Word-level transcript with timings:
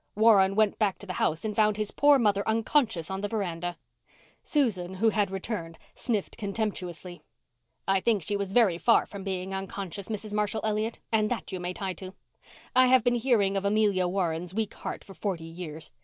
Warren 0.15 0.55
went 0.55 0.79
back 0.79 0.97
to 0.97 1.05
the 1.05 1.13
house 1.21 1.45
and 1.45 1.55
found 1.55 1.77
his 1.77 1.91
poor 1.91 2.17
mother 2.17 2.41
unconscious 2.49 3.11
on 3.11 3.21
the 3.21 3.27
veranda." 3.27 3.77
Susan, 4.41 4.95
who 4.95 5.09
had 5.09 5.29
returned, 5.29 5.77
sniffed 5.93 6.37
contemptuously. 6.39 7.21
"I 7.87 7.99
think 7.99 8.23
she 8.23 8.35
was 8.35 8.51
very 8.51 8.79
far 8.79 9.05
from 9.05 9.23
being 9.23 9.53
unconscious, 9.53 10.09
Mrs. 10.09 10.33
Marshall 10.33 10.61
Elliott, 10.63 10.97
and 11.11 11.29
that 11.29 11.51
you 11.51 11.59
may 11.59 11.73
tie 11.75 11.93
to. 11.93 12.15
I 12.75 12.87
have 12.87 13.03
been 13.03 13.13
hearing 13.13 13.55
of 13.55 13.63
Amelia 13.63 14.07
Warren's 14.07 14.55
weak 14.55 14.73
heart 14.73 15.03
for 15.03 15.13
forty 15.13 15.45
years. 15.45 15.91